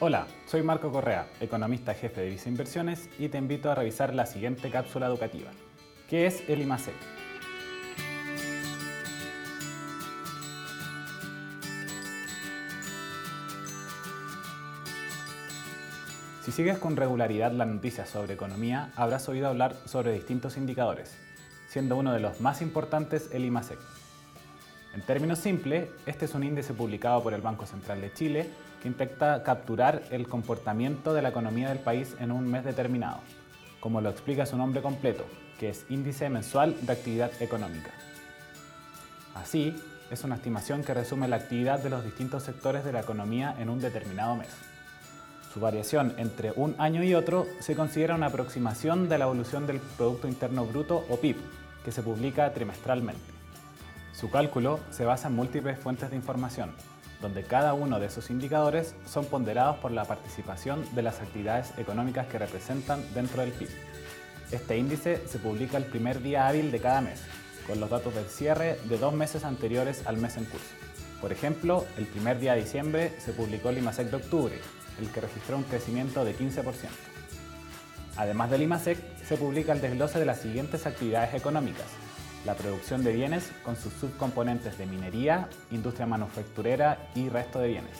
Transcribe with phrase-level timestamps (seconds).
[0.00, 4.26] Hola, soy Marco Correa, economista jefe de Visa Inversiones y te invito a revisar la
[4.26, 5.50] siguiente cápsula educativa.
[6.08, 6.94] ¿Qué es el IMASEC?
[16.44, 21.18] Si sigues con regularidad las noticias sobre economía, habrás oído hablar sobre distintos indicadores,
[21.66, 23.80] siendo uno de los más importantes el IMASEC.
[24.94, 28.50] En términos simples, este es un índice publicado por el Banco Central de Chile
[28.82, 33.20] que intenta capturar el comportamiento de la economía del país en un mes determinado,
[33.80, 35.24] como lo explica su nombre completo,
[35.58, 37.90] que es Índice Mensual de Actividad Económica.
[39.34, 39.76] Así,
[40.10, 43.68] es una estimación que resume la actividad de los distintos sectores de la economía en
[43.68, 44.48] un determinado mes.
[45.52, 49.80] Su variación entre un año y otro se considera una aproximación de la evolución del
[49.80, 51.36] Producto Interno Bruto o PIB,
[51.84, 53.37] que se publica trimestralmente.
[54.18, 56.72] Su cálculo se basa en múltiples fuentes de información,
[57.20, 62.26] donde cada uno de esos indicadores son ponderados por la participación de las actividades económicas
[62.26, 63.68] que representan dentro del PIB.
[64.50, 67.22] Este índice se publica el primer día hábil de cada mes,
[67.68, 70.74] con los datos del cierre de dos meses anteriores al mes en curso.
[71.20, 74.58] Por ejemplo, el primer día de diciembre se publicó el IMASEC de octubre,
[74.98, 76.64] el que registró un crecimiento de 15%.
[78.16, 81.86] Además del IMASEC, se publica el desglose de las siguientes actividades económicas,
[82.44, 87.98] la producción de bienes con sus subcomponentes de minería, industria manufacturera y resto de bienes.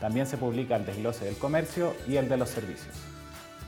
[0.00, 2.94] También se publica el desglose del comercio y el de los servicios.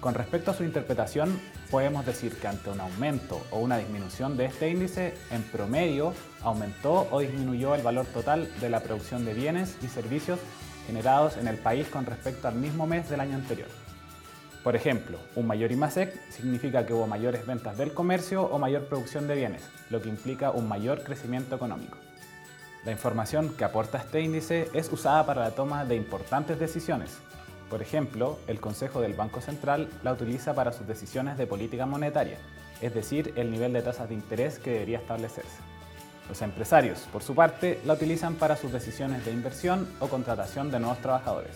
[0.01, 4.47] Con respecto a su interpretación, podemos decir que ante un aumento o una disminución de
[4.47, 9.77] este índice, en promedio aumentó o disminuyó el valor total de la producción de bienes
[9.83, 10.39] y servicios
[10.87, 13.69] generados en el país con respecto al mismo mes del año anterior.
[14.65, 19.29] Por ejemplo, un mayor IMASEC significa que hubo mayores ventas del comercio o mayor producción
[19.29, 21.99] de bienes, lo que implica un mayor crecimiento económico.
[22.87, 27.19] La información que aporta este índice es usada para la toma de importantes decisiones.
[27.69, 32.39] Por ejemplo, el Consejo del Banco Central la utiliza para sus decisiones de política monetaria,
[32.81, 35.59] es decir, el nivel de tasas de interés que debería establecerse.
[36.27, 40.81] Los empresarios, por su parte, la utilizan para sus decisiones de inversión o contratación de
[40.81, 41.53] nuevos trabajadores.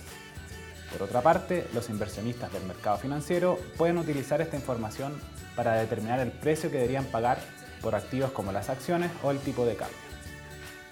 [0.93, 5.12] Por otra parte, los inversionistas del mercado financiero pueden utilizar esta información
[5.54, 7.38] para determinar el precio que deberían pagar
[7.82, 9.97] por activos como las acciones o el tipo de cambio.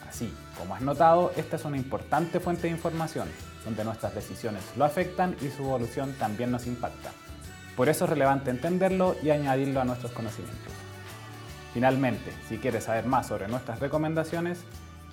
[0.08, 3.28] Así, como has notado, esta es una importante fuente de información,
[3.64, 7.10] donde nuestras decisiones lo afectan y su evolución también nos impacta.
[7.76, 10.72] Por eso es relevante entenderlo y añadirlo a nuestros conocimientos.
[11.74, 14.60] Finalmente, si quieres saber más sobre nuestras recomendaciones,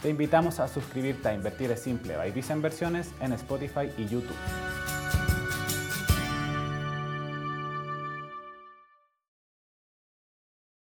[0.02, 4.73] te invitamos a suscribirte a Invertir es Simple by Visa Inversiones en Spotify y YouTube.